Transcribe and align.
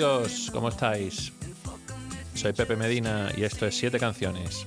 Amigos, 0.00 0.50
¿cómo 0.50 0.70
estáis? 0.70 1.30
Soy 2.34 2.54
Pepe 2.54 2.74
Medina 2.74 3.30
y 3.36 3.44
esto 3.44 3.66
es 3.66 3.76
Siete 3.76 3.98
Canciones, 3.98 4.66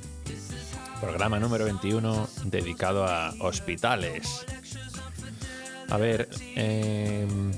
programa 1.01 1.39
número 1.39 1.65
21 1.65 2.29
dedicado 2.45 3.03
a 3.07 3.33
hospitales. 3.39 4.45
A 5.89 5.97
ver, 5.97 6.29
em, 6.55 7.51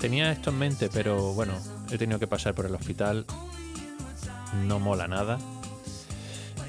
tenía 0.00 0.32
esto 0.32 0.48
en 0.48 0.58
mente, 0.58 0.88
pero 0.90 1.34
bueno, 1.34 1.52
he 1.90 1.98
tenido 1.98 2.18
que 2.18 2.26
pasar 2.26 2.54
por 2.54 2.64
el 2.64 2.74
hospital, 2.74 3.26
no 4.64 4.78
mola 4.78 5.06
nada 5.06 5.36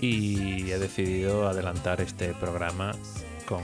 y 0.02 0.72
he 0.72 0.78
decidido 0.78 1.48
adelantar 1.48 2.02
este 2.02 2.34
programa 2.34 2.92
con 3.48 3.64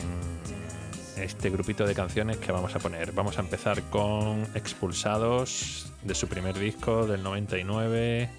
este 1.24 1.50
grupito 1.50 1.86
de 1.86 1.94
canciones 1.94 2.38
que 2.38 2.52
vamos 2.52 2.76
a 2.76 2.80
poner. 2.80 3.12
Vamos 3.12 3.38
a 3.38 3.42
empezar 3.42 3.84
con 3.90 4.44
Expulsados 4.56 5.92
de 6.04 6.16
su 6.16 6.28
primer 6.28 6.58
disco 6.58 7.06
del 7.06 7.24
99 7.24 8.30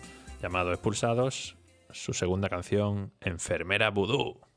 llamado 0.43 0.73
Expulsados, 0.73 1.57
su 1.91 2.13
segunda 2.13 2.49
canción 2.49 3.13
Enfermera 3.21 3.91
Voodoo. 3.91 4.52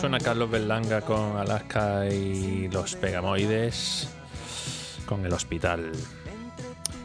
Suena 0.00 0.18
Carlos 0.18 0.50
Berlanga 0.50 1.00
con 1.00 1.38
Alaska 1.38 2.06
y 2.06 2.68
los 2.68 2.96
Pegamoides 2.96 4.08
con 5.06 5.24
el 5.24 5.32
hospital. 5.32 5.90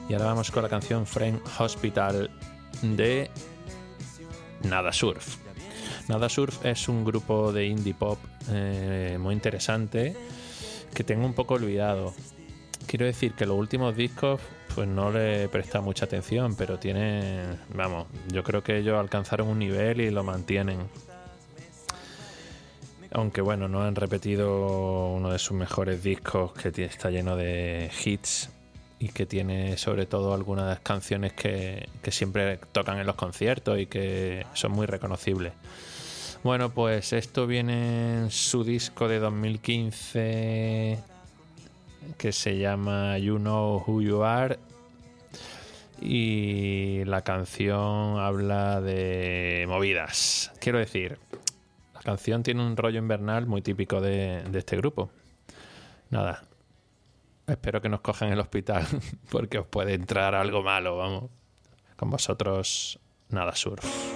Y 0.10 0.14
ahora 0.14 0.26
vamos 0.26 0.52
con 0.52 0.64
la 0.64 0.70
canción 0.70 1.06
Friend 1.06 1.40
Hospital 1.58 2.30
de 2.82 3.32
Nada 4.64 4.92
Surf. 4.92 5.38
Nada 6.10 6.28
Surf 6.28 6.66
es 6.66 6.90
un 6.90 7.06
grupo 7.06 7.54
de 7.54 7.68
indie 7.68 7.94
pop 7.94 8.20
eh, 8.50 9.18
muy 9.20 9.36
interesante 9.36 10.14
que 10.94 11.06
tengo 11.06 11.26
un 11.26 11.34
poco 11.34 11.54
olvidado. 11.54 12.14
Quiero 12.88 13.06
decir 13.06 13.34
que 13.36 13.46
los 13.46 13.58
últimos 13.58 13.96
discos 13.96 14.42
pues 14.76 14.88
no 14.88 15.12
le 15.12 15.48
presta 15.48 15.80
mucha 15.80 16.06
atención, 16.06 16.56
pero 16.56 16.78
tienen, 16.78 17.58
vamos, 17.74 18.08
yo 18.28 18.44
creo 18.44 18.64
que 18.64 18.78
ellos 18.78 19.00
alcanzaron 19.00 19.48
un 19.48 19.60
nivel 19.60 20.02
y 20.02 20.10
lo 20.10 20.26
mantienen 20.26 20.90
aunque 23.12 23.42
bueno, 23.42 23.68
no 23.68 23.84
han 23.84 23.96
repetido 23.96 25.08
uno 25.08 25.32
de 25.32 25.40
sus 25.40 25.58
mejores 25.58 26.04
discos 26.04 26.54
que 26.54 26.70
está 26.84 27.10
lleno 27.10 27.36
de 27.36 27.92
hits 28.04 28.50
y 29.00 29.10
que 29.10 29.26
tiene 29.26 29.78
sobre 29.78 30.06
todo 30.06 30.34
algunas 30.34 30.80
canciones 30.80 31.34
que, 31.34 31.90
siempre 32.10 32.60
tocan 32.72 33.00
en 33.00 33.08
los 33.08 33.16
conciertos 33.16 33.80
y 33.80 33.88
que 33.88 34.46
son 34.54 34.72
muy 34.72 34.86
reconocibles. 34.86 35.54
Bueno, 36.44 36.70
pues 36.70 37.12
esto 37.14 37.48
viene 37.48 38.20
en 38.20 38.32
su 38.32 38.64
disco 38.64 39.08
de 39.08 39.20
2015 39.20 41.00
que 42.18 42.32
se 42.32 42.58
llama 42.58 43.18
You 43.18 43.38
Know 43.38 43.84
Who 43.86 44.02
You 44.02 44.24
Are 44.24 44.58
y 46.02 47.04
la 47.06 47.22
canción 47.22 48.20
habla 48.20 48.82
de 48.82 49.66
movidas. 49.68 50.52
Quiero 50.60 50.80
decir, 50.80 51.20
la 52.02 52.06
canción 52.06 52.42
tiene 52.42 52.66
un 52.66 52.76
rollo 52.76 52.98
invernal 52.98 53.46
muy 53.46 53.62
típico 53.62 54.02
de, 54.02 54.42
de 54.50 54.60
este 54.60 54.76
grupo. 54.76 55.12
Nada, 56.10 56.44
espero 57.46 57.80
que 57.80 57.90
nos 57.90 58.02
cojan 58.02 58.32
el 58.32 58.40
hospital 58.40 58.88
porque 59.30 59.60
os 59.60 59.68
puede 59.68 59.94
entrar 59.94 60.34
algo 60.34 60.64
malo, 60.64 60.98
vamos. 60.98 61.30
Con 61.96 62.10
vosotros, 62.10 63.00
nada 63.30 63.56
surf. 63.56 64.11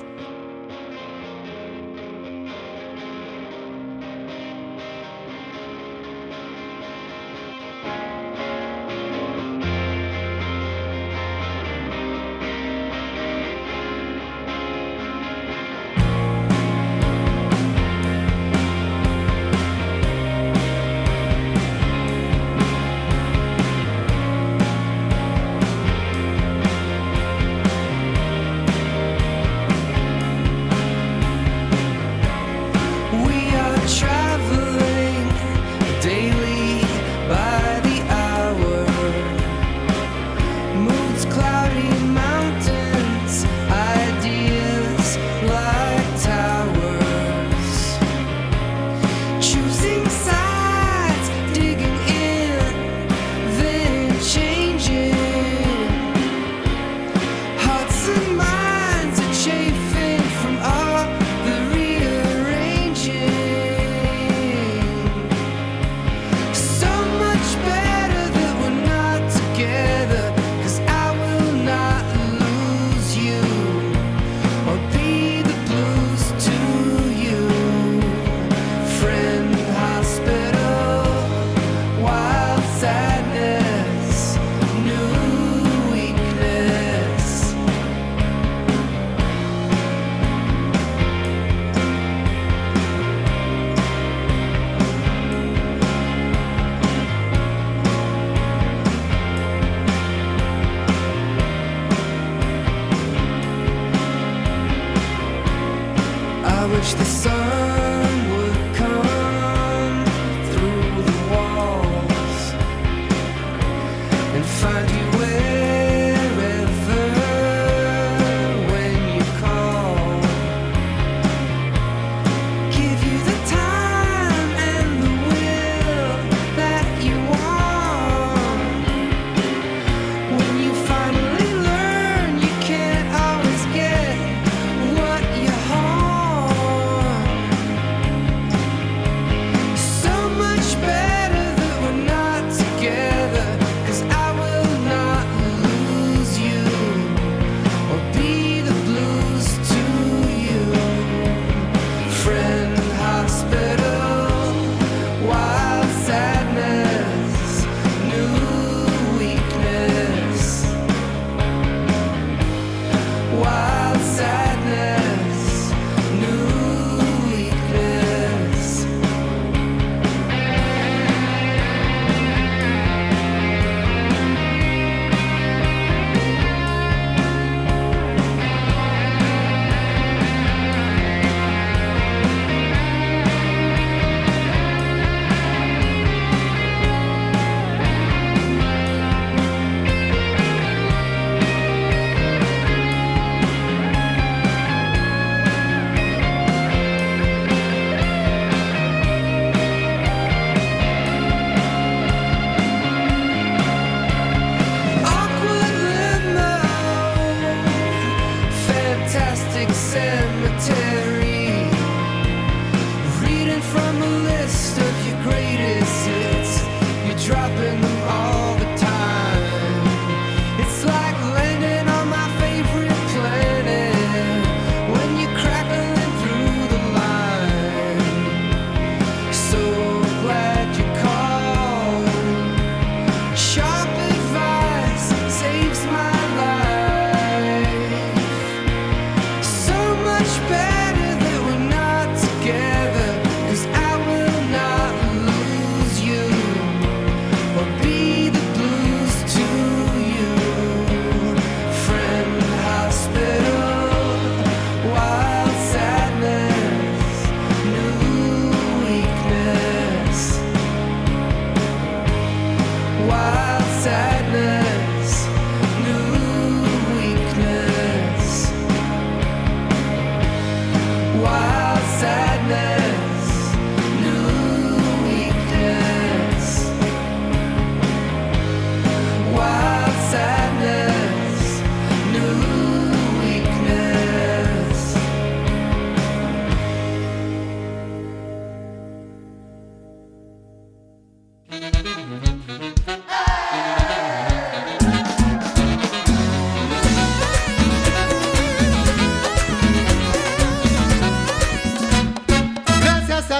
sad. 82.75 83.14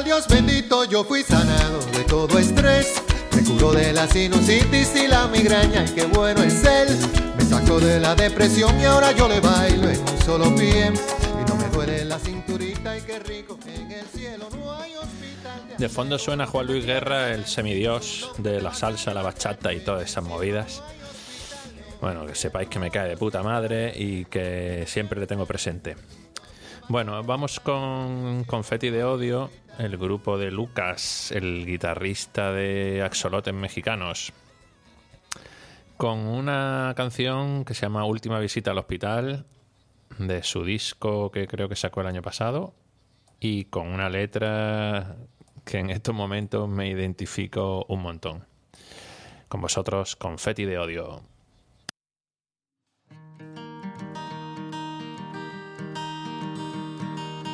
Dios 0.04 0.28
bendito 0.28 0.84
yo 0.84 1.04
fui 1.04 1.24
sanado 1.24 1.80
de 1.92 2.04
todo 2.04 2.38
estrés. 2.38 3.02
Me 3.34 3.44
curó 3.44 3.72
de 3.72 3.92
la 3.92 4.08
sinusitis 4.08 4.96
y 4.96 5.08
la 5.08 5.26
migraña 5.28 5.84
y 5.84 5.90
qué 5.96 6.06
bueno 6.06 6.44
es 6.44 6.64
él. 6.64 6.96
Me 7.38 7.44
sacó 7.44 7.80
de 7.80 8.00
la 8.00 8.14
depresión 8.14 8.80
y 8.80 8.86
ahora 8.86 9.14
yo 9.14 9.28
le 9.28 9.40
bailo 9.40 9.90
en 9.90 10.00
un 10.00 10.22
solo 10.24 10.56
pie. 10.56 10.92
Y 10.94 11.50
no 11.50 11.56
me 11.56 11.70
duele 11.70 12.06
la 12.06 12.20
cinturita 12.20 12.96
y 12.98 13.02
qué 13.02 13.20
rico. 13.20 13.55
De 15.78 15.90
fondo 15.90 16.18
suena 16.18 16.48
Juan 16.48 16.68
Luis 16.68 16.86
Guerra, 16.86 17.34
el 17.34 17.46
semidios 17.46 18.32
de 18.38 18.62
la 18.62 18.74
salsa, 18.74 19.14
la 19.14 19.22
bachata 19.22 19.74
y 19.74 19.82
todas 19.82 20.10
esas 20.10 20.24
movidas. 20.24 20.82
Bueno, 22.00 22.26
que 22.26 22.34
sepáis 22.34 22.70
que 22.70 22.80
me 22.80 22.90
cae 22.90 23.10
de 23.10 23.18
puta 23.18 23.44
madre 23.44 23.92
y 23.94 24.24
que 24.26 24.86
siempre 24.88 25.20
le 25.20 25.28
tengo 25.28 25.46
presente. 25.46 25.98
Bueno, 26.88 27.22
vamos 27.24 27.60
con 27.60 28.46
Confetti 28.46 28.90
de 28.90 29.04
Odio, 29.04 29.50
el 29.78 29.98
grupo 29.98 30.38
de 30.38 30.50
Lucas, 30.50 31.34
el 31.34 31.66
guitarrista 31.66 32.54
de 32.54 33.04
Axolotes 33.04 33.54
Mexicanos, 33.54 34.32
con 35.98 36.20
una 36.20 36.94
canción 36.96 37.66
que 37.66 37.74
se 37.74 37.82
llama 37.82 38.06
Última 38.06 38.40
Visita 38.40 38.72
al 38.72 38.78
Hospital, 38.78 39.46
de 40.20 40.42
su 40.42 40.64
disco 40.64 41.32
que 41.32 41.48
creo 41.48 41.68
que 41.68 41.76
sacó 41.76 42.00
el 42.00 42.08
año 42.08 42.22
pasado, 42.22 42.74
y 43.42 43.66
con 43.66 43.88
una 43.88 44.10
letra 44.10 45.18
que 45.66 45.80
en 45.80 45.90
estos 45.90 46.14
momentos 46.14 46.70
me 46.70 46.88
identifico 46.88 47.86
un 47.90 48.04
montón. 48.04 48.46
Con 49.50 49.62
vosotros, 49.62 50.16
Confetti 50.16 50.66
de 50.66 50.78
Odio. 50.78 51.22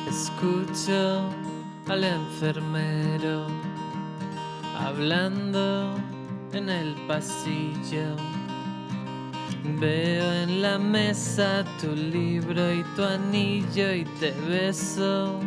Escucho 0.08 1.30
al 1.88 2.04
enfermero 2.04 3.46
hablando 4.78 5.94
en 6.52 6.68
el 6.68 6.94
pasillo. 7.06 8.16
Veo 9.80 10.32
en 10.34 10.60
la 10.60 10.78
mesa 10.78 11.64
tu 11.80 11.94
libro 11.94 12.74
y 12.74 12.82
tu 12.94 13.04
anillo 13.04 13.94
y 13.94 14.04
te 14.20 14.32
beso 14.32 15.40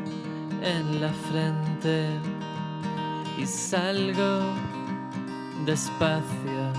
en 0.64 1.02
la 1.02 1.10
frente 1.10 2.35
y 3.38 3.46
salgo 3.46 4.54
despacio. 5.66 6.74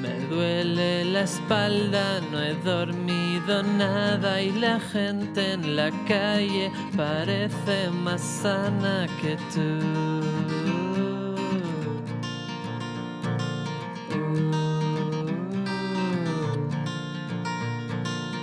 Me 0.00 0.20
duele 0.26 1.04
la 1.06 1.22
espalda, 1.22 2.20
no 2.30 2.40
he 2.40 2.54
dormido 2.54 3.62
nada 3.62 4.42
y 4.42 4.52
la 4.52 4.78
gente 4.78 5.52
en 5.52 5.76
la 5.76 5.90
calle 6.06 6.70
parece 6.94 7.90
más 7.90 8.20
sana 8.20 9.06
que 9.20 9.36
tú. 9.52 10.20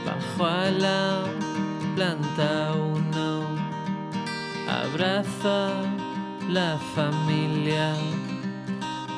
Bajo 0.03 0.45
a 0.45 0.71
la 0.71 1.23
planta 1.95 2.73
uno, 2.73 3.45
abrazo 4.67 6.00
la 6.53 6.77
familia. 6.95 7.93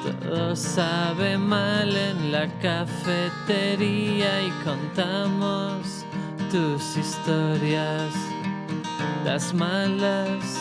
Todo 0.03 0.55
sabe 0.55 1.37
mal 1.37 1.95
en 1.95 2.31
la 2.31 2.47
cafetería 2.59 4.41
y 4.41 4.49
contamos 4.63 6.05
tus 6.51 6.97
historias. 6.97 8.13
Las 9.25 9.53
malas 9.53 10.57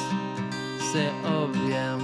se 0.92 1.08
obvian, 1.28 2.00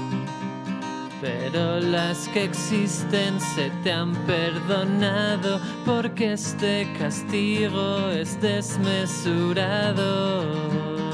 pero 1.22 1.80
las 1.80 2.28
que 2.28 2.44
existen 2.44 3.40
se 3.40 3.70
te 3.82 3.92
han 3.92 4.14
perdonado 4.26 5.60
porque 5.86 6.34
este 6.34 6.86
castigo 6.98 8.10
es 8.10 8.38
desmesurado. 8.40 11.07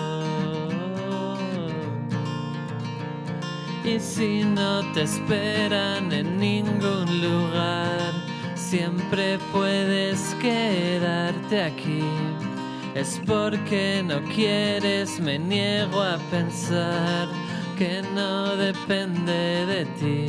Y 3.84 4.00
si 4.00 4.44
no 4.44 4.80
te 4.94 5.02
esperan 5.02 6.10
en 6.10 6.38
ningún 6.38 7.20
lugar, 7.20 8.14
siempre 8.54 9.38
puedes 9.52 10.34
quedarte 10.40 11.62
aquí. 11.62 12.02
Es 12.94 13.20
porque 13.26 14.02
no 14.02 14.22
quieres, 14.34 15.20
me 15.20 15.38
niego 15.38 16.02
a 16.02 16.16
pensar 16.30 17.28
que 17.76 18.02
no 18.14 18.56
depende 18.56 19.66
de 19.66 19.84
ti. 20.00 20.26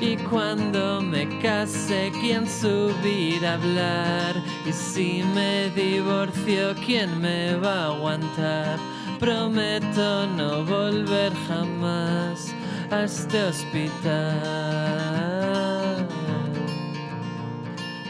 Y 0.00 0.16
cuando 0.16 1.02
me 1.02 1.28
case, 1.40 2.10
¿quién 2.22 2.48
subir 2.48 3.46
a 3.46 3.54
hablar? 3.54 4.34
Y 4.66 4.72
si 4.72 5.22
me 5.34 5.68
divorcio, 5.70 6.74
¿quién 6.86 7.20
me 7.20 7.54
va 7.56 7.84
a 7.84 7.86
aguantar? 7.88 8.91
Prometo 9.22 10.26
no 10.26 10.64
volver 10.64 11.32
jamás 11.46 12.52
a 12.90 13.04
este 13.04 13.44
hospital. 13.44 14.18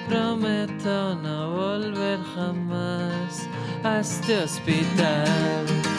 Prometo 0.09 1.15
no 1.17 1.51
volver 1.51 2.19
jamás 2.35 3.47
a 3.85 3.99
este 3.99 4.39
hospital. 4.39 5.92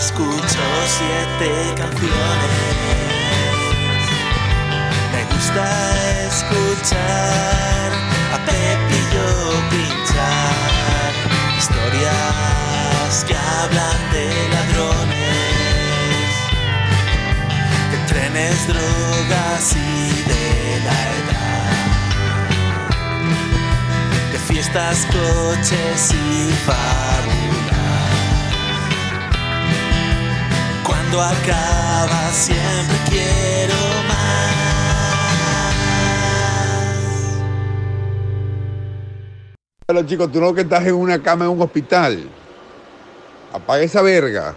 Escucho 0.00 0.64
siete 0.86 1.50
canciones. 1.76 2.10
Me 5.12 5.22
gusta 5.34 5.64
escuchar 6.26 7.88
a 8.34 8.38
Pepillo 8.46 9.28
pinchar 9.70 11.12
historias 11.58 13.10
que 13.28 13.36
hablan 13.36 14.00
de 14.14 14.26
ladrones, 14.54 16.30
de 17.92 17.98
trenes, 18.08 18.58
drogas 18.68 19.64
y 19.76 19.78
de 20.30 20.46
la 20.86 20.98
edad, 21.20 21.72
de 24.32 24.38
fiestas, 24.38 25.06
coches 25.12 26.00
y 26.14 26.52
fábulas. 26.64 27.59
Cuando 31.10 31.26
acaba 31.26 32.30
siempre 32.30 32.96
quiero 33.08 33.74
más. 34.06 34.54
Bueno, 39.88 40.06
chicos, 40.06 40.30
tú 40.30 40.40
no 40.40 40.54
que 40.54 40.60
estás 40.60 40.86
en 40.86 40.94
una 40.94 41.20
cama 41.20 41.46
en 41.46 41.50
un 41.50 41.62
hospital. 41.62 42.28
Apaga 43.52 43.82
esa 43.82 44.02
verga. 44.02 44.54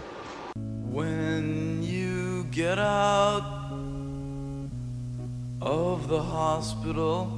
When 0.92 1.82
you 1.82 2.46
get 2.52 2.78
out 2.78 3.42
of 5.60 6.06
the 6.06 6.20
hospital, 6.20 7.32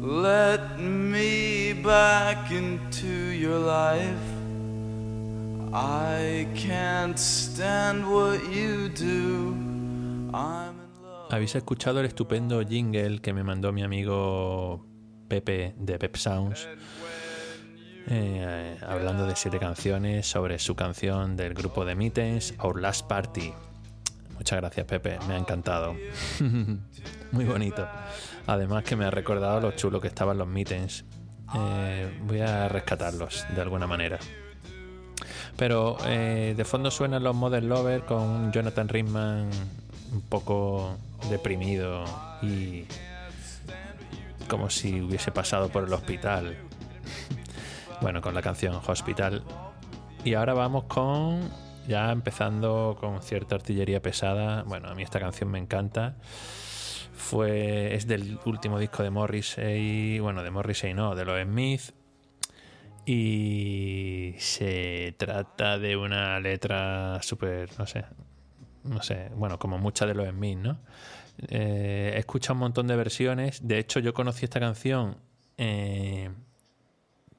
let 0.00 0.80
me 0.80 1.74
back 1.74 2.50
into 2.50 3.06
your 3.06 3.60
life. 3.60 4.29
¿Habéis 11.30 11.54
escuchado 11.54 12.00
el 12.00 12.06
estupendo 12.06 12.60
jingle 12.66 13.20
que 13.20 13.32
me 13.32 13.44
mandó 13.44 13.72
mi 13.72 13.84
amigo 13.84 14.84
Pepe 15.28 15.76
de 15.78 15.96
Pep 15.96 16.16
Sounds? 16.16 16.66
Eh, 18.08 18.78
hablando 18.82 19.26
de 19.26 19.36
siete 19.36 19.60
canciones 19.60 20.26
sobre 20.26 20.58
su 20.58 20.74
canción 20.74 21.36
del 21.36 21.54
grupo 21.54 21.84
de 21.84 21.94
Mittens, 21.94 22.54
Our 22.60 22.80
Last 22.80 23.06
Party. 23.06 23.52
Muchas 24.34 24.58
gracias, 24.58 24.86
Pepe, 24.86 25.20
me 25.28 25.34
ha 25.34 25.38
encantado. 25.38 25.94
Muy 27.30 27.44
bonito. 27.44 27.86
Además, 28.48 28.82
que 28.82 28.96
me 28.96 29.04
ha 29.04 29.10
recordado 29.12 29.60
lo 29.60 29.70
chulo 29.72 30.00
que 30.00 30.08
estaban 30.08 30.36
los 30.36 30.48
Mittens. 30.48 31.04
Eh, 31.54 32.18
voy 32.24 32.40
a 32.40 32.68
rescatarlos 32.68 33.46
de 33.54 33.60
alguna 33.60 33.86
manera. 33.86 34.18
Pero 35.60 35.98
eh, 36.06 36.54
de 36.56 36.64
fondo 36.64 36.90
suenan 36.90 37.22
los 37.22 37.36
Modern 37.36 37.68
Lover 37.68 38.06
con 38.06 38.50
Jonathan 38.50 38.88
Rickman 38.88 39.50
un 40.10 40.22
poco 40.22 40.96
deprimido 41.28 42.02
y 42.40 42.86
como 44.48 44.70
si 44.70 45.02
hubiese 45.02 45.32
pasado 45.32 45.68
por 45.68 45.84
el 45.84 45.92
hospital. 45.92 46.56
Bueno, 48.00 48.22
con 48.22 48.34
la 48.34 48.40
canción 48.40 48.80
Hospital 48.86 49.42
Y 50.24 50.32
ahora 50.32 50.54
vamos 50.54 50.84
con. 50.84 51.50
Ya 51.86 52.10
empezando 52.10 52.96
con 52.98 53.20
cierta 53.20 53.56
artillería 53.56 54.00
pesada. 54.00 54.62
Bueno, 54.62 54.88
a 54.88 54.94
mí 54.94 55.02
esta 55.02 55.20
canción 55.20 55.50
me 55.50 55.58
encanta. 55.58 56.16
Fue. 57.12 57.94
Es 57.94 58.06
del 58.06 58.38
último 58.46 58.78
disco 58.78 59.02
de 59.02 59.10
Morrissey. 59.10 60.18
Bueno, 60.20 60.42
de 60.42 60.50
Morrissey 60.50 60.94
no, 60.94 61.14
de 61.14 61.26
los 61.26 61.42
Smith. 61.42 61.99
Y 63.06 64.34
se 64.38 65.14
trata 65.16 65.78
de 65.78 65.96
una 65.96 66.38
letra 66.40 67.20
súper. 67.22 67.70
No 67.78 67.86
sé. 67.86 68.04
No 68.84 69.02
sé. 69.02 69.30
Bueno, 69.34 69.58
como 69.58 69.78
muchas 69.78 70.08
de 70.08 70.14
los 70.14 70.28
Smith, 70.28 70.58
¿no? 70.58 70.78
Eh, 71.48 72.12
he 72.14 72.18
escuchado 72.18 72.54
un 72.54 72.60
montón 72.60 72.86
de 72.86 72.96
versiones. 72.96 73.66
De 73.66 73.78
hecho, 73.78 74.00
yo 74.00 74.12
conocí 74.12 74.44
esta 74.44 74.60
canción 74.60 75.16
eh, 75.56 76.30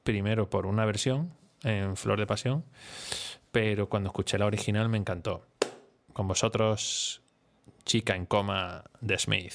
primero 0.04 0.50
por 0.50 0.66
una 0.66 0.86
versión 0.86 1.34
en 1.64 1.96
Flor 1.96 2.20
de 2.20 2.28
Pasión, 2.28 2.66
pero 3.52 3.90
cuando 3.90 4.10
escuché 4.10 4.38
la 4.38 4.46
original 4.46 4.90
me 4.90 4.98
encantó. 4.98 5.46
Con 6.14 6.28
vosotros, 6.28 7.22
Chica 7.86 8.16
en 8.16 8.26
coma 8.26 8.84
de 9.00 9.18
Smith. 9.18 9.54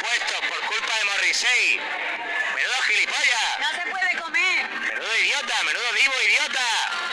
Puestos 0.00 0.40
por 0.48 0.60
culpa 0.66 0.92
de 0.98 1.04
Morrissey. 1.04 1.80
Menudo 2.54 2.82
gilipollas. 2.86 3.58
¡No 3.58 3.70
se 3.70 3.90
puede 3.90 4.22
comer! 4.22 4.68
Menudo 4.68 5.16
idiota, 5.18 5.62
menudo 5.64 5.92
vivo 5.92 6.14
idiota. 6.26 7.03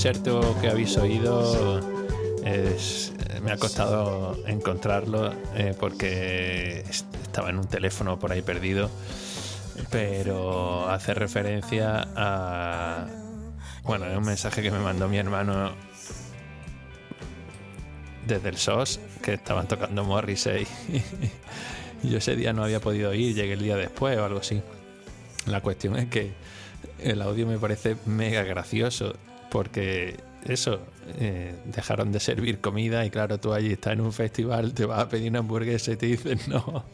Inserto 0.00 0.56
que 0.62 0.70
habéis 0.70 0.96
oído 0.96 1.78
es- 2.42 3.12
me 3.42 3.52
ha 3.52 3.58
costado 3.58 4.34
encontrarlo 4.46 5.30
eh, 5.54 5.74
porque 5.78 6.80
est- 6.88 7.14
estaba 7.22 7.50
en 7.50 7.58
un 7.58 7.66
teléfono 7.66 8.18
por 8.18 8.32
ahí 8.32 8.40
perdido, 8.40 8.88
pero 9.90 10.88
hace 10.88 11.12
referencia 11.12 12.08
a... 12.16 13.08
Bueno, 13.82 14.06
es 14.06 14.16
un 14.16 14.24
mensaje 14.24 14.62
que 14.62 14.70
me 14.70 14.78
mandó 14.78 15.06
mi 15.06 15.18
hermano 15.18 15.72
desde 18.26 18.48
el 18.48 18.56
SOS, 18.56 19.00
que 19.22 19.34
estaban 19.34 19.68
tocando 19.68 20.02
Morrissey. 20.02 20.66
yo 22.02 22.16
ese 22.16 22.36
día 22.36 22.54
no 22.54 22.64
había 22.64 22.80
podido 22.80 23.12
ir, 23.12 23.34
llegué 23.34 23.52
el 23.52 23.60
día 23.62 23.76
después 23.76 24.16
o 24.16 24.24
algo 24.24 24.38
así. 24.40 24.62
La 25.44 25.60
cuestión 25.60 25.96
es 25.96 26.06
que 26.08 26.32
el 27.00 27.20
audio 27.20 27.46
me 27.46 27.58
parece 27.58 27.96
mega 28.06 28.42
gracioso 28.44 29.12
porque 29.50 30.16
eso, 30.46 30.80
eh, 31.18 31.54
dejaron 31.66 32.12
de 32.12 32.20
servir 32.20 32.60
comida 32.60 33.04
y 33.04 33.10
claro, 33.10 33.38
tú 33.38 33.52
allí 33.52 33.72
estás 33.72 33.94
en 33.94 34.00
un 34.00 34.12
festival, 34.12 34.72
te 34.72 34.86
vas 34.86 35.00
a 35.00 35.08
pedir 35.08 35.30
una 35.30 35.40
hamburguesa 35.40 35.92
y 35.92 35.96
te 35.96 36.06
dicen 36.06 36.38
no, 36.48 36.84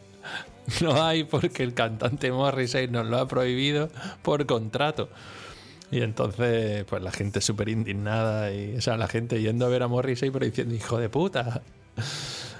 no 0.80 1.02
hay 1.02 1.24
porque 1.24 1.62
el 1.62 1.74
cantante 1.74 2.32
Morrissey 2.32 2.88
nos 2.88 3.06
lo 3.06 3.18
ha 3.18 3.28
prohibido 3.28 3.88
por 4.22 4.46
contrato. 4.46 5.08
Y 5.90 6.00
entonces, 6.00 6.84
pues 6.84 7.00
la 7.00 7.12
gente 7.12 7.40
súper 7.40 7.68
indignada 7.68 8.52
y, 8.52 8.76
o 8.76 8.80
sea, 8.80 8.96
la 8.96 9.06
gente 9.06 9.40
yendo 9.40 9.66
a 9.66 9.68
ver 9.68 9.84
a 9.84 9.88
Morrissey 9.88 10.30
pero 10.30 10.44
diciendo, 10.44 10.74
hijo 10.74 10.98
de 10.98 11.08
puta. 11.08 11.62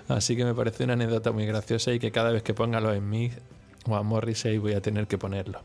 Así 0.09 0.37
que 0.37 0.45
me 0.45 0.55
parece 0.55 0.85
una 0.85 0.93
anécdota 0.93 1.33
muy 1.33 1.47
graciosa 1.47 1.93
y 1.93 1.99
que 1.99 2.13
cada 2.13 2.31
vez 2.31 2.45
que 2.45 2.55
ponga 2.55 2.81
los 2.81 2.97
Smith 2.97 3.33
o 3.87 3.97
a 3.97 4.03
Morrissey 4.05 4.59
voy 4.59 4.75
a 4.75 4.81
tener 4.81 5.09
que 5.09 5.19
ponerlo. 5.19 5.61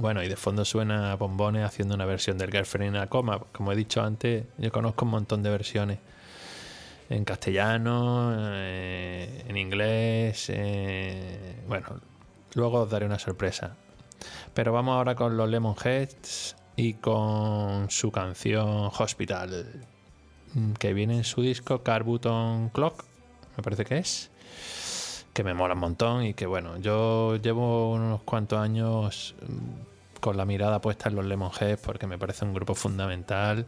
Bueno, 0.00 0.22
y 0.22 0.28
de 0.28 0.36
fondo 0.36 0.64
suena 0.64 1.12
a 1.12 1.16
Bombones 1.16 1.62
haciendo 1.62 1.94
una 1.94 2.06
versión 2.06 2.38
del 2.38 2.50
Girlfriend 2.50 2.94
in 2.94 3.02
a 3.02 3.08
Coma. 3.08 3.38
Como 3.52 3.70
he 3.70 3.76
dicho 3.76 4.00
antes, 4.00 4.46
yo 4.56 4.72
conozco 4.72 5.04
un 5.04 5.10
montón 5.10 5.42
de 5.42 5.50
versiones. 5.50 5.98
En 7.10 7.22
castellano, 7.26 8.32
eh, 8.34 9.44
en 9.46 9.58
inglés. 9.58 10.46
eh, 10.48 11.54
bueno, 11.68 12.00
luego 12.54 12.80
os 12.80 12.90
daré 12.90 13.04
una 13.04 13.18
sorpresa. 13.18 13.76
Pero 14.54 14.72
vamos 14.72 14.96
ahora 14.96 15.14
con 15.14 15.36
los 15.36 15.50
Lemonheads 15.50 16.56
y 16.76 16.94
con 16.94 17.90
su 17.90 18.10
canción 18.10 18.90
Hospital, 18.98 19.84
mm, 20.54 20.72
que 20.72 20.94
viene 20.94 21.18
en 21.18 21.24
su 21.24 21.42
disco 21.42 21.82
Car 21.82 22.04
Button 22.04 22.70
Clock, 22.70 23.04
me 23.54 23.62
parece 23.62 23.84
que 23.84 23.98
es 23.98 24.30
que 25.32 25.44
me 25.44 25.54
mola 25.54 25.74
un 25.74 25.80
montón 25.80 26.24
y 26.24 26.34
que 26.34 26.46
bueno, 26.46 26.78
yo 26.78 27.36
llevo 27.36 27.92
unos 27.92 28.22
cuantos 28.22 28.58
años 28.58 29.34
mm, 29.46 29.89
con 30.20 30.36
la 30.36 30.44
mirada 30.44 30.80
puesta 30.80 31.08
en 31.08 31.16
los 31.16 31.24
Lemonheads 31.24 31.80
porque 31.80 32.06
me 32.06 32.18
parece 32.18 32.44
un 32.44 32.54
grupo 32.54 32.74
fundamental, 32.74 33.66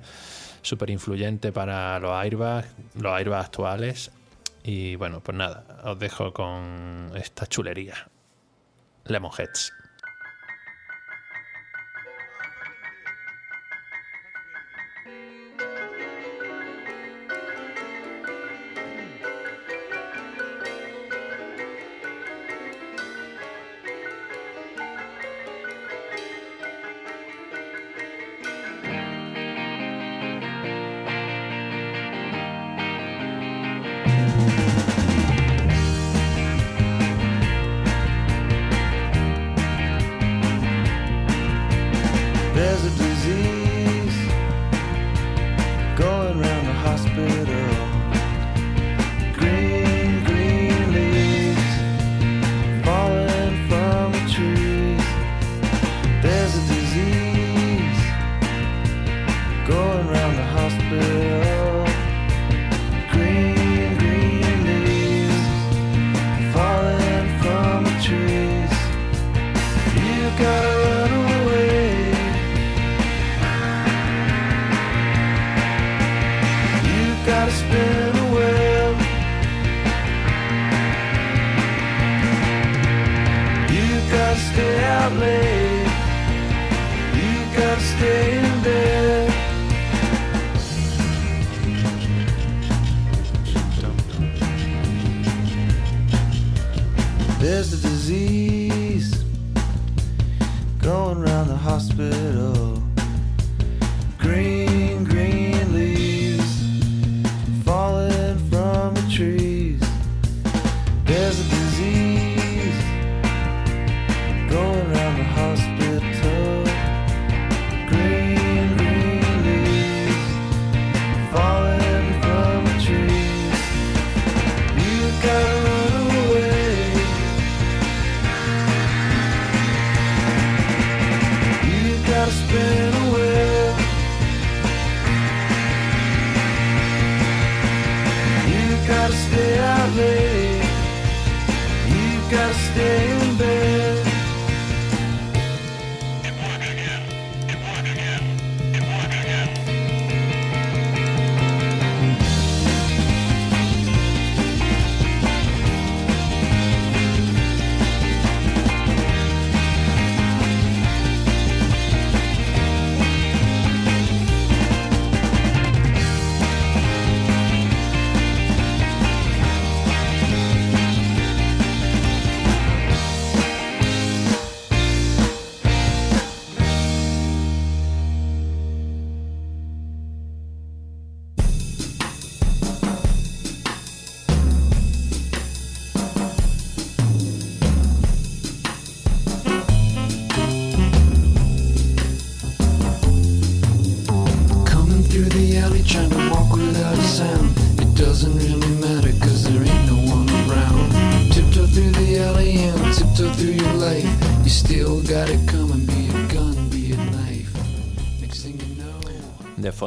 súper 0.63 0.91
influyente 0.91 1.53
para 1.53 1.99
los 1.99 2.13
airbags, 2.13 2.69
los 2.95 3.13
airbags 3.13 3.47
actuales 3.47 4.11
Y 4.65 4.97
bueno, 4.97 5.21
pues 5.21 5.37
nada, 5.37 5.65
os 5.85 5.99
dejo 5.99 6.33
con 6.33 7.11
esta 7.17 7.47
chulería. 7.47 7.95
Lemonheads. 9.05 9.73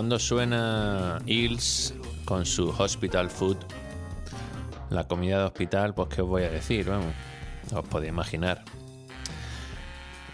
Fondo 0.05 0.19
suena 0.19 1.19
Hills 1.25 1.95
con 2.25 2.45
su 2.45 2.69
Hospital 2.69 3.31
Food. 3.31 3.57
La 4.91 5.07
comida 5.07 5.39
de 5.39 5.45
hospital, 5.45 5.95
pues 5.95 6.09
qué 6.09 6.21
os 6.21 6.27
voy 6.27 6.43
a 6.43 6.49
decir, 6.51 6.87
vamos. 6.87 7.11
Os 7.73 7.87
podéis 7.87 8.11
imaginar. 8.11 8.63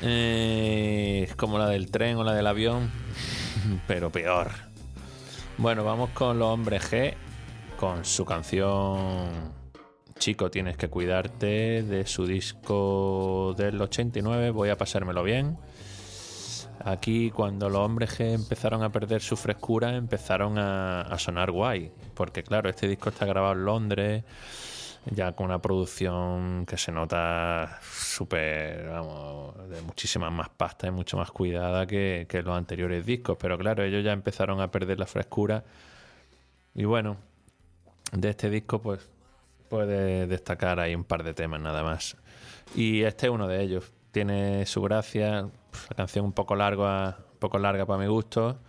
Eh, 0.01 1.25
es 1.25 1.35
como 1.37 1.57
la 1.57 1.69
del 1.69 1.89
tren 1.89 2.17
o 2.17 2.25
la 2.25 2.33
del 2.33 2.47
avión, 2.47 2.91
pero 3.87 4.09
peor. 4.09 4.51
Bueno, 5.57 5.85
vamos 5.85 6.09
con 6.09 6.37
los 6.37 6.49
hombres 6.49 6.91
G, 6.91 7.13
con 7.79 8.03
su 8.03 8.25
canción 8.25 9.53
Chico, 10.19 10.51
tienes 10.51 10.75
que 10.75 10.89
cuidarte, 10.89 11.81
de 11.83 12.05
su 12.05 12.25
disco 12.25 13.55
del 13.57 13.81
89, 13.81 14.49
voy 14.49 14.67
a 14.67 14.75
pasármelo 14.75 15.23
bien. 15.23 15.57
Aquí 16.85 17.31
cuando 17.31 17.69
los 17.69 17.79
hombres 17.79 18.19
G 18.19 18.33
empezaron 18.33 18.83
a 18.83 18.91
perder 18.91 19.21
su 19.21 19.37
frescura, 19.37 19.95
empezaron 19.95 20.57
a, 20.57 21.17
sonar 21.17 21.51
guay. 21.51 21.91
Porque 22.13 22.43
claro, 22.43 22.69
este 22.69 22.87
disco 22.87 23.09
está 23.09 23.25
grabado 23.25 23.53
en 23.53 23.65
Londres, 23.65 24.23
ya 25.05 25.33
con 25.33 25.47
una 25.47 25.59
producción 25.59 26.65
que 26.65 26.77
se 26.77 26.91
nota 26.91 27.79
súper, 27.81 28.89
vamos, 28.89 29.69
de 29.69 29.81
muchísima 29.81 30.29
más 30.29 30.49
pasta 30.49 30.87
y 30.87 30.91
mucho 30.91 31.17
más 31.17 31.31
cuidada 31.31 31.87
que, 31.87 32.25
que 32.29 32.41
los 32.41 32.57
anteriores 32.57 33.05
discos. 33.05 33.37
Pero 33.39 33.57
claro, 33.57 33.83
ellos 33.83 34.03
ya 34.03 34.11
empezaron 34.11 34.61
a 34.61 34.71
perder 34.71 34.99
la 34.99 35.05
frescura. 35.05 35.63
Y 36.73 36.85
bueno, 36.85 37.17
de 38.11 38.29
este 38.29 38.49
disco 38.49 38.81
pues 38.81 39.09
puede 39.69 40.27
destacar 40.27 40.79
ahí 40.79 40.93
un 40.93 41.05
par 41.05 41.23
de 41.23 41.33
temas 41.33 41.61
nada 41.61 41.81
más. 41.83 42.17
Y 42.75 43.03
este 43.03 43.27
es 43.27 43.31
uno 43.31 43.47
de 43.47 43.61
ellos. 43.61 43.91
Tiene 44.11 44.65
su 44.65 44.81
gracia, 44.81 45.49
la 45.89 45.95
canción 45.95 46.25
un 46.25 46.33
poco 46.33 46.55
larga, 46.55 47.19
poco 47.39 47.59
larga 47.59 47.85
para 47.85 47.99
mi 47.99 48.07
gusto, 48.07 48.59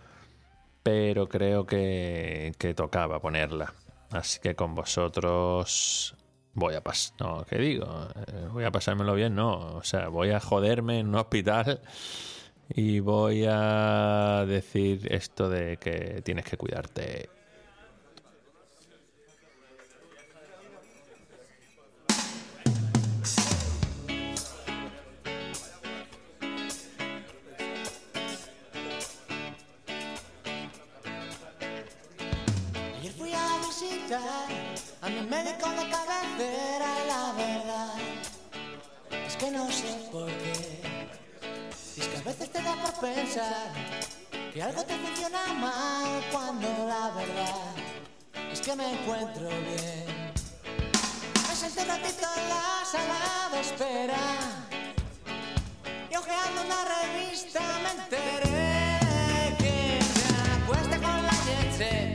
pero 0.83 1.27
creo 1.29 1.65
que, 1.65 2.53
que 2.57 2.73
tocaba 2.73 3.19
ponerla. 3.21 3.73
Así 4.11 4.39
que 4.39 4.55
con 4.55 4.75
vosotros 4.75 6.15
voy 6.53 6.75
a 6.75 6.81
pasar, 6.83 7.15
no, 7.19 7.45
¿qué 7.45 7.57
digo? 7.57 7.87
Eh, 8.27 8.47
Voy 8.51 8.63
a 8.65 8.71
pasármelo 8.71 9.15
bien, 9.15 9.35
no, 9.35 9.77
o 9.77 9.83
sea, 9.83 10.09
voy 10.09 10.31
a 10.31 10.39
joderme 10.39 10.99
en 10.99 11.09
un 11.09 11.15
hospital 11.15 11.81
y 12.69 12.99
voy 12.99 13.45
a 13.49 14.45
decir 14.47 15.07
esto 15.13 15.49
de 15.49 15.77
que 15.77 16.21
tienes 16.23 16.45
que 16.45 16.57
cuidarte. 16.57 17.29
Por 42.75 42.93
pensar 42.99 43.71
que 44.53 44.61
algo 44.61 44.83
te 44.83 44.95
funciona 44.95 45.53
mal 45.53 46.23
cuando 46.31 46.67
la 46.87 47.09
verdad 47.11 47.73
es 48.51 48.61
que 48.61 48.75
me 48.75 48.93
encuentro 48.93 49.47
bien. 49.47 50.33
Me 51.47 51.55
senté 51.55 51.81
un 51.81 51.87
ratito 51.87 52.27
en 52.37 52.49
la 52.49 52.85
sala 52.85 53.49
de 53.51 53.59
espera 53.61 54.23
y 56.11 56.15
ojeando 56.15 56.61
una 56.61 56.85
revista 57.01 57.61
me 57.83 57.91
enteré 58.01 59.55
que 59.57 59.99
se 60.01 60.63
acuesta 60.63 60.97
con 60.97 61.23
la 61.23 61.33
jet 61.45 62.12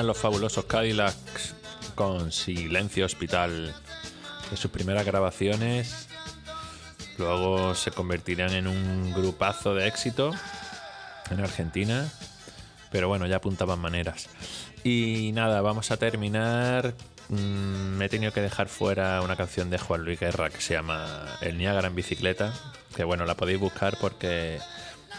los 0.00 0.16
fabulosos 0.16 0.64
Cadillacs 0.64 1.54
con 1.94 2.32
Silencio 2.32 3.04
Hospital 3.04 3.74
de 4.50 4.56
sus 4.56 4.70
primeras 4.70 5.04
grabaciones. 5.04 6.08
Luego 7.18 7.74
se 7.74 7.90
convertirán 7.90 8.52
en 8.54 8.66
un 8.66 9.12
grupazo 9.12 9.74
de 9.74 9.86
éxito 9.86 10.32
en 11.30 11.40
Argentina. 11.40 12.10
Pero 12.90 13.08
bueno, 13.08 13.26
ya 13.26 13.36
apuntaban 13.36 13.78
maneras. 13.78 14.28
Y 14.82 15.32
nada, 15.34 15.60
vamos 15.60 15.90
a 15.90 15.98
terminar. 15.98 16.94
Mm, 17.28 17.96
me 17.96 18.06
he 18.06 18.08
tenido 18.08 18.32
que 18.32 18.40
dejar 18.40 18.68
fuera 18.68 19.20
una 19.20 19.36
canción 19.36 19.68
de 19.68 19.78
Juan 19.78 20.04
Luis 20.04 20.18
Guerra 20.18 20.48
que 20.48 20.60
se 20.60 20.74
llama 20.74 21.26
El 21.42 21.58
Niágara 21.58 21.88
en 21.88 21.94
bicicleta. 21.94 22.54
Que 22.96 23.04
bueno, 23.04 23.26
la 23.26 23.36
podéis 23.36 23.60
buscar 23.60 23.98
porque 24.00 24.58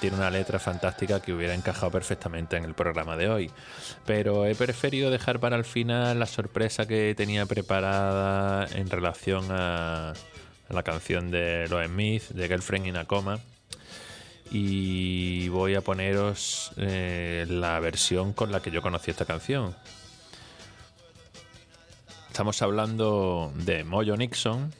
tiene 0.03 0.17
una 0.17 0.29
letra 0.29 0.59
fantástica 0.59 1.21
que 1.21 1.31
hubiera 1.31 1.53
encajado 1.53 1.89
perfectamente 1.89 2.57
en 2.57 2.65
el 2.65 2.73
programa 2.73 3.15
de 3.15 3.29
hoy. 3.29 3.51
Pero 4.05 4.45
he 4.45 4.53
preferido 4.53 5.09
dejar 5.09 5.39
para 5.39 5.55
el 5.55 5.63
final 5.63 6.19
la 6.19 6.25
sorpresa 6.25 6.85
que 6.85 7.15
tenía 7.15 7.45
preparada 7.45 8.67
en 8.73 8.89
relación 8.89 9.45
a, 9.49 10.11
la 10.67 10.83
canción 10.83 11.31
de 11.31 11.69
los 11.69 11.85
Smith, 11.85 12.23
de 12.31 12.49
Girlfriend 12.49 12.87
in 12.87 12.97
a 12.97 13.05
Coma. 13.05 13.39
Y 14.51 15.47
voy 15.47 15.75
a 15.75 15.79
poneros 15.79 16.73
eh, 16.75 17.45
la 17.47 17.79
versión 17.79 18.33
con 18.33 18.51
la 18.51 18.61
que 18.61 18.71
yo 18.71 18.81
conocí 18.81 19.09
esta 19.09 19.23
canción. 19.23 19.73
Estamos 22.27 22.61
hablando 22.61 23.53
de 23.55 23.85
Moyo 23.85 24.17
Nixon. 24.17 24.73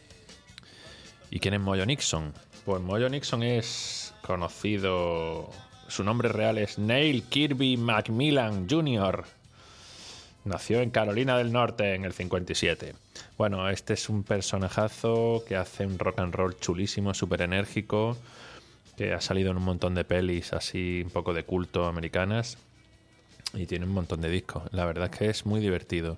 ¿Y 1.32 1.40
quién 1.40 1.54
es 1.54 1.62
Moyo 1.62 1.86
Nixon? 1.86 2.34
Pues 2.66 2.82
Moyo 2.82 3.08
Nixon 3.08 3.42
es 3.44 4.03
conocido. 4.24 5.50
Su 5.88 6.04
nombre 6.04 6.30
real 6.30 6.58
es 6.58 6.80
Neil 6.80 7.24
Kirby 7.24 7.78
Macmillan 7.78 8.68
Jr. 8.68 9.26
Nació 10.46 10.82
en 10.82 10.90
Carolina 10.90 11.38
del 11.38 11.52
Norte 11.52 11.94
en 11.94 12.06
el 12.06 12.14
57. 12.14 12.96
Bueno, 13.38 13.70
este 13.70 13.94
es 13.94 14.10
un 14.10 14.24
personajazo 14.24 15.44
que 15.48 15.56
hace 15.56 15.86
un 15.86 16.00
rock 16.00 16.20
and 16.20 16.34
roll 16.34 16.58
chulísimo, 16.58 17.14
súper 17.14 17.42
enérgico, 17.42 18.18
que 18.98 19.14
ha 19.14 19.22
salido 19.22 19.52
en 19.52 19.58
un 19.58 19.64
montón 19.64 19.94
de 19.96 20.04
pelis 20.04 20.54
así 20.54 21.02
un 21.04 21.12
poco 21.12 21.34
de 21.34 21.44
culto 21.44 21.86
americanas 21.86 22.58
y 23.54 23.66
tiene 23.68 23.86
un 23.86 23.94
montón 23.94 24.22
de 24.22 24.30
discos. 24.30 24.64
La 24.72 24.86
verdad 24.86 25.10
es 25.12 25.18
que 25.18 25.30
es 25.30 25.46
muy 25.46 25.60
divertido. 25.60 26.18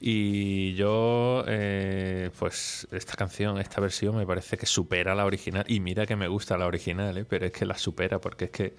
Y 0.00 0.74
yo, 0.74 1.44
eh, 1.48 2.30
pues 2.38 2.86
esta 2.92 3.14
canción, 3.14 3.58
esta 3.58 3.80
versión 3.80 4.16
me 4.16 4.26
parece 4.26 4.56
que 4.56 4.66
supera 4.66 5.14
la 5.14 5.24
original. 5.24 5.64
Y 5.66 5.80
mira 5.80 6.06
que 6.06 6.14
me 6.14 6.28
gusta 6.28 6.56
la 6.56 6.66
original, 6.66 7.18
¿eh? 7.18 7.24
pero 7.24 7.46
es 7.46 7.52
que 7.52 7.66
la 7.66 7.76
supera 7.76 8.20
porque 8.20 8.46
es 8.46 8.50
que 8.50 8.76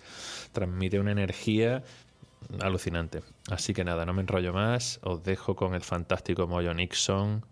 transmite 0.54 1.00
una 1.00 1.12
energía 1.12 1.84
alucinante. 2.62 3.22
Así 3.50 3.74
que 3.74 3.84
nada, 3.84 4.06
no 4.06 4.14
me 4.14 4.22
enrollo 4.22 4.54
más. 4.54 5.00
Os 5.04 5.24
dejo 5.24 5.56
con 5.56 5.76
el 5.76 5.82
fantástico 5.82 6.48
Moyo 6.48 6.74
Nixon 6.74 7.46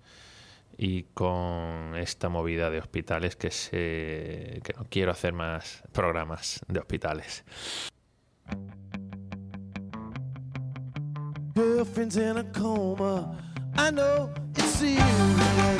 y 0.78 1.04
con 1.14 1.96
esta 1.98 2.30
movida 2.30 2.70
de 2.70 2.80
hospitales 2.80 3.36
que, 3.36 3.52
se, 3.52 4.62
que 4.64 4.74
no 4.78 4.86
quiero 4.90 5.12
hacer 5.12 5.34
más 5.34 5.84
programas 5.92 6.62
de 6.68 6.80
hospitales. 6.80 7.44
Girlfriend's 11.56 12.18
in 12.18 12.38
a 12.38 12.44
coma. 12.52 13.47
I 13.80 13.92
know 13.92 14.32
it's 14.56 14.66
serious. 14.66 15.77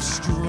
strong. 0.00 0.47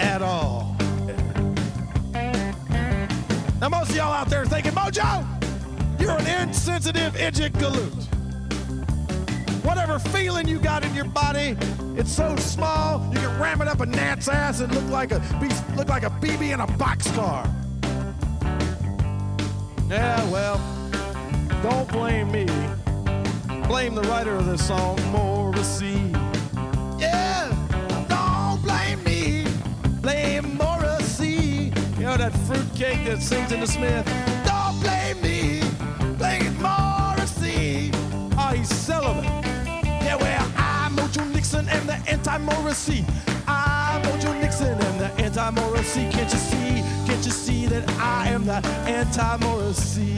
At 0.00 0.22
all. 0.22 0.74
Now, 3.60 3.68
most 3.68 3.90
of 3.90 3.96
y'all 3.96 4.12
out 4.12 4.28
there 4.28 4.46
thinking, 4.46 4.72
Mojo, 4.72 5.26
you're 6.00 6.18
an 6.18 6.48
insensitive 6.48 7.14
idiot 7.16 7.52
galoot. 7.52 8.06
Whatever 9.62 9.98
feeling 9.98 10.48
you 10.48 10.58
got 10.58 10.82
in 10.82 10.94
your 10.94 11.04
body, 11.04 11.56
it's 11.94 12.10
so 12.10 12.34
small 12.36 13.06
you 13.12 13.20
can 13.20 13.38
ram 13.38 13.60
it 13.60 13.68
up 13.68 13.80
a 13.80 13.86
gnat's 13.86 14.28
ass 14.28 14.60
and 14.60 14.74
look 14.74 14.88
like 14.88 15.12
a 15.12 15.22
look 15.76 15.88
like 15.88 16.02
a 16.02 16.10
BB 16.10 16.54
in 16.54 16.60
a 16.60 16.66
boxcar. 16.66 17.46
Yeah, 19.90 20.30
well, 20.30 20.58
don't 21.62 21.88
blame 21.92 22.32
me. 22.32 22.46
Blame 23.68 23.94
the 23.94 24.02
writer 24.02 24.34
of 24.34 24.46
this 24.46 24.66
song, 24.66 24.98
Morrissey. 25.12 25.99
Know 32.10 32.16
that 32.16 32.32
fruitcake 32.38 33.04
that 33.04 33.22
sings 33.22 33.52
in 33.52 33.60
the 33.60 33.68
Smith. 33.68 34.04
Don't 34.44 34.80
blame 34.80 35.22
me. 35.22 35.62
Blame 36.18 36.60
Morrissey. 36.60 37.92
Oh, 38.36 38.52
he's 38.52 38.68
celibate. 38.68 39.22
Yeah, 40.02 40.16
well, 40.16 40.52
I'm 40.56 40.96
Mojo 40.96 41.24
Nixon 41.32 41.68
and 41.68 41.88
the 41.88 41.94
anti-Morrissey. 42.10 43.04
I'm 43.46 44.02
Mojo 44.02 44.40
Nixon 44.40 44.72
and 44.72 45.00
the 45.00 45.22
anti-Morrissey. 45.22 46.10
Can't 46.10 46.32
you 46.32 46.38
see? 46.38 46.82
Can't 47.06 47.24
you 47.24 47.30
see 47.30 47.66
that 47.66 47.88
I 48.00 48.26
am 48.30 48.44
the 48.44 48.60
anti-Morrissey? 48.90 50.16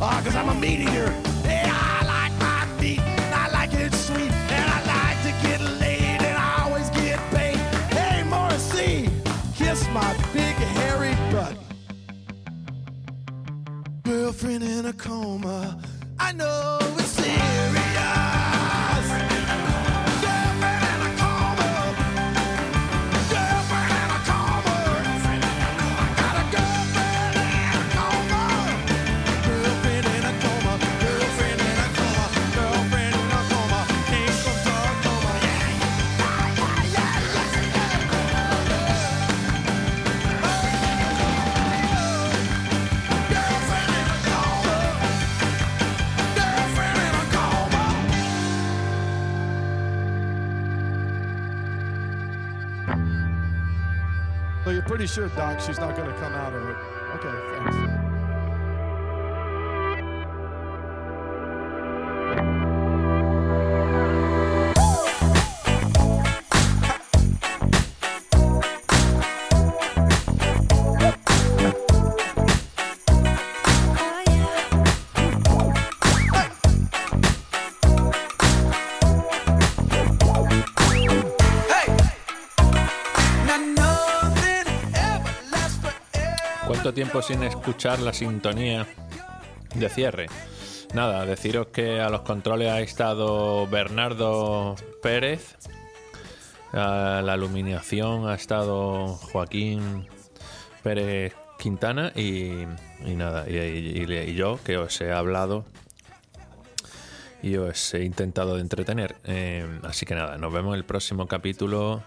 Ah, 0.00 0.22
cause 0.24 0.36
I'm 0.36 0.48
a 0.48 0.54
meat 0.54 0.78
eater. 0.78 1.12
Yeah, 1.42 1.74
I 1.74 2.04
like 2.06 2.34
my 2.38 2.80
meat. 2.80 3.00
and 3.00 3.34
I 3.34 3.50
like 3.50 3.74
it 3.74 3.92
sweet. 3.92 4.30
And 4.30 4.70
I 4.70 4.78
like 4.94 5.18
to 5.26 5.32
get 5.48 5.60
laid 5.80 6.22
and 6.22 6.38
I 6.38 6.62
always 6.66 6.88
get 6.90 7.18
paid. 7.32 7.56
Hey, 7.90 8.22
Morrissey, 8.22 9.10
kiss 9.56 9.88
my 9.88 10.25
Girlfriend 14.38 14.64
in 14.64 14.84
a 14.84 14.92
coma. 14.92 15.80
I 16.18 16.32
know 16.32 16.78
sure, 55.16 55.28
Doc, 55.28 55.58
she's 55.60 55.80
not 55.80 55.96
going 55.96 56.12
to 56.12 56.20
come 56.20 56.34
out 56.34 56.52
sin 87.22 87.42
escuchar 87.42 88.00
la 88.00 88.12
sintonía 88.12 88.86
de 89.74 89.88
cierre. 89.88 90.26
Nada, 90.94 91.26
deciros 91.26 91.68
que 91.68 92.00
a 92.00 92.08
los 92.08 92.22
controles 92.22 92.70
ha 92.70 92.80
estado 92.80 93.66
Bernardo 93.66 94.76
Pérez, 95.02 95.56
a 96.72 97.22
la 97.24 97.36
iluminación 97.36 98.28
ha 98.28 98.34
estado 98.34 99.08
Joaquín 99.08 100.06
Pérez 100.82 101.34
Quintana 101.58 102.12
y, 102.14 102.66
nada, 103.04 103.48
y, 103.48 103.56
y- 103.56 104.34
yo 104.34 104.58
que 104.64 104.76
os 104.76 105.00
he 105.00 105.10
hablado 105.12 105.64
y 107.42 107.56
os 107.56 107.94
he 107.94 108.04
intentado 108.04 108.54
de 108.56 108.60
entretener. 108.60 109.16
Eh, 109.24 109.66
así 109.84 110.06
que 110.06 110.14
nada, 110.14 110.38
nos 110.38 110.52
vemos 110.52 110.74
en 110.74 110.78
el 110.78 110.84
próximo 110.84 111.26
capítulo 111.26 112.02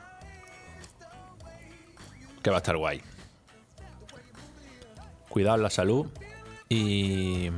que 2.41 2.49
va 2.49 2.57
a 2.57 2.59
estar 2.59 2.77
guay. 2.77 3.01
Cuidad 5.29 5.59
la 5.59 5.69
salud 5.69 6.07
y... 6.67 7.49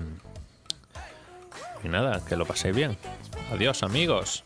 Y 1.84 1.88
nada, 1.88 2.24
que 2.24 2.36
lo 2.36 2.46
paséis 2.46 2.76
bien. 2.76 2.98
Adiós 3.52 3.82
amigos. 3.82 4.44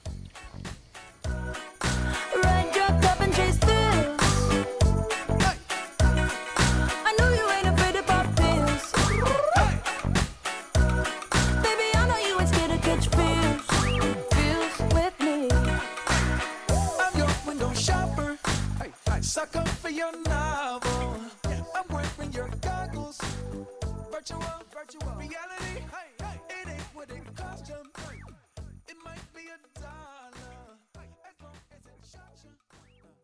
virtual, 24.27 24.63
virtual 24.73 25.13
reality. 25.17 25.85
Hey. 25.91 26.24